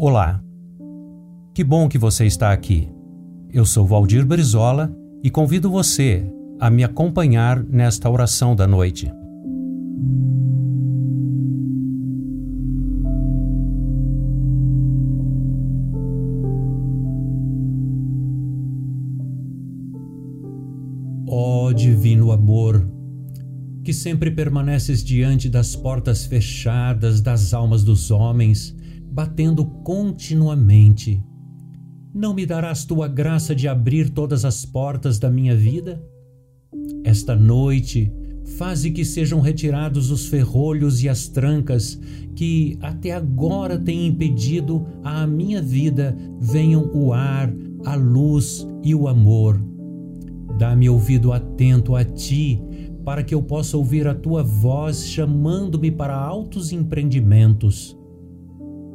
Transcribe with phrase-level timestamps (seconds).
[0.00, 0.40] Olá.
[1.52, 2.88] Que bom que você está aqui.
[3.52, 6.24] Eu sou Valdir Brizola e convido você
[6.60, 9.10] a me acompanhar nesta oração da noite.
[21.26, 22.88] Ó oh, divino amor,
[23.82, 28.77] que sempre permaneces diante das portas fechadas das almas dos homens,
[29.18, 31.20] batendo continuamente.
[32.14, 36.00] Não me darás tua graça de abrir todas as portas da minha vida?
[37.02, 38.12] Esta noite,
[38.56, 41.98] faze que sejam retirados os ferrolhos e as trancas
[42.36, 47.52] que até agora têm impedido à minha vida venham o ar,
[47.86, 49.60] a luz e o amor.
[50.56, 52.62] Dá-me ouvido atento a ti,
[53.04, 57.97] para que eu possa ouvir a tua voz chamando-me para altos empreendimentos.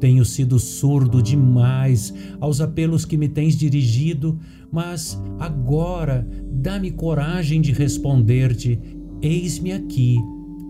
[0.03, 4.37] Tenho sido surdo demais aos apelos que me tens dirigido,
[4.69, 8.77] mas agora dá-me coragem de responder-te:
[9.21, 10.17] Eis-me aqui,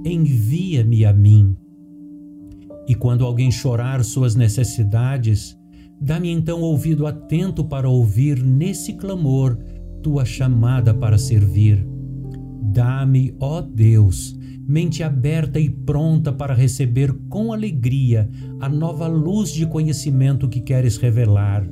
[0.05, 1.57] envia-me a mim.
[2.87, 5.57] E quando alguém chorar suas necessidades,
[5.99, 9.57] dá-me então ouvido atento para ouvir nesse clamor
[10.03, 11.83] tua chamada para servir.
[12.71, 19.65] Dá-me, ó Deus, mente aberta e pronta para receber com alegria a nova luz de
[19.65, 21.67] conhecimento que queres revelar.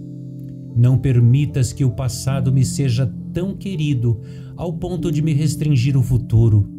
[0.75, 4.19] Não permitas que o passado me seja tão querido
[4.55, 6.69] ao ponto de me restringir o futuro.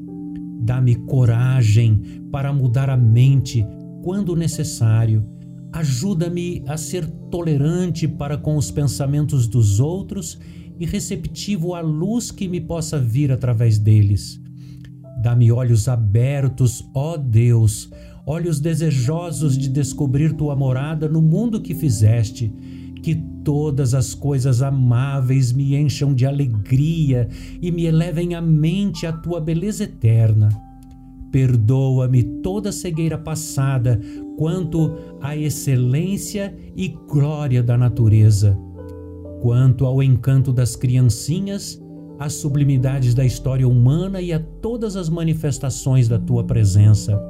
[0.60, 3.66] Dá-me coragem para mudar a mente
[4.02, 5.24] quando necessário.
[5.72, 10.38] Ajuda-me a ser tolerante para com os pensamentos dos outros
[10.78, 14.41] e receptivo à luz que me possa vir através deles.
[15.22, 17.88] Dá-me olhos abertos, ó Deus,
[18.26, 22.52] olhos desejosos de descobrir tua morada no mundo que fizeste.
[23.00, 27.28] Que todas as coisas amáveis me encham de alegria
[27.60, 30.48] e me elevem a mente à tua beleza eterna.
[31.30, 34.00] Perdoa-me toda cegueira passada
[34.36, 38.58] quanto à excelência e glória da natureza.
[39.40, 41.81] Quanto ao encanto das criancinhas,
[42.22, 47.20] às sublimidades da história humana e a todas as manifestações da tua presença.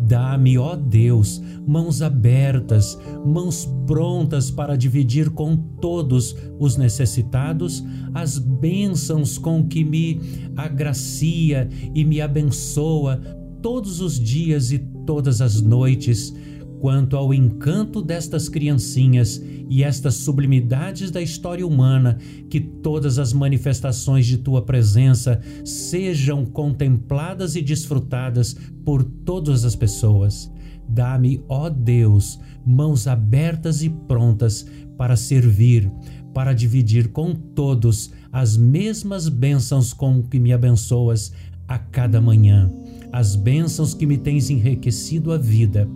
[0.00, 7.84] Dá-me, ó Deus, mãos abertas, mãos prontas para dividir com todos os necessitados
[8.14, 10.20] as bênçãos com que me
[10.56, 13.16] agracia e me abençoa
[13.60, 16.32] todos os dias e todas as noites
[16.80, 22.18] quanto ao encanto destas criancinhas e estas sublimidades da história humana,
[22.48, 30.50] que todas as manifestações de tua presença sejam contempladas e desfrutadas por todas as pessoas.
[30.88, 35.90] Dá-me, ó Deus, mãos abertas e prontas para servir,
[36.32, 41.32] para dividir com todos as mesmas bênçãos com que me abençoas
[41.66, 42.72] a cada manhã,
[43.12, 45.88] as bênçãos que me tens enriquecido a vida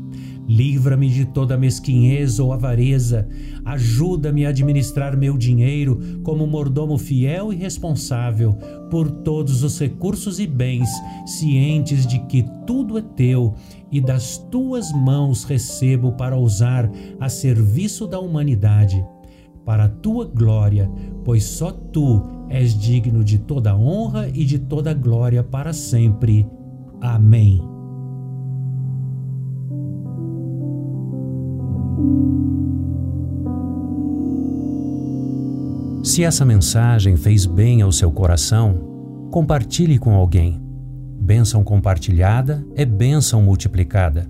[0.48, 3.28] Livra-me de toda mesquinhez ou avareza.
[3.64, 8.54] Ajuda-me a administrar meu dinheiro como mordomo fiel e responsável
[8.91, 10.88] por todos os recursos e bens,
[11.26, 13.54] cientes de que tudo é teu
[13.91, 19.04] e das tuas mãos recebo para usar a serviço da humanidade.
[19.64, 20.91] Para a tua glória,
[21.24, 22.20] pois só tu
[22.50, 26.44] és digno de toda honra e de toda glória para sempre.
[27.00, 27.72] Amém.
[36.03, 40.61] Se essa mensagem fez bem ao seu coração, compartilhe com alguém.
[41.21, 44.29] Bênção compartilhada é bênção multiplicada.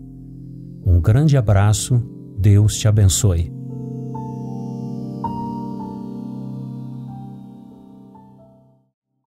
[0.84, 2.02] Um grande abraço,
[2.38, 3.50] Deus te abençoe.